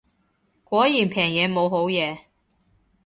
[0.63, 2.21] 果然平嘢冇好嘢